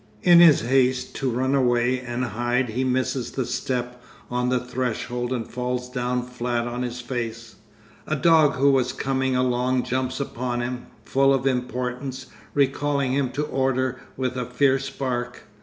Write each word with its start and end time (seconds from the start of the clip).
In 0.23 0.39
his 0.39 0.61
haste 0.61 1.13
to 1.17 1.29
run 1.29 1.53
away 1.53 1.99
and 1.99 2.23
hide 2.25 2.69
he 2.69 2.83
misses 2.83 3.29
the 3.33 3.45
step 3.45 4.01
on 4.31 4.49
the 4.49 4.59
threshold 4.59 5.31
and 5.31 5.47
falls 5.47 5.91
down 5.91 6.23
flat 6.23 6.65
on 6.65 6.81
his 6.81 6.99
face. 7.01 7.57
A 8.07 8.15
dog 8.15 8.53
who 8.53 8.71
was 8.71 8.93
coming 8.93 9.35
along 9.35 9.83
jumps 9.83 10.19
upon 10.19 10.61
him, 10.61 10.87
full 11.05 11.31
of 11.31 11.45
importance, 11.45 12.25
recalling 12.55 13.11
him 13.13 13.29
to 13.33 13.45
order 13.45 13.99
with 14.17 14.35
a 14.37 14.45
fierce 14.45 14.89
bark. 14.89 15.43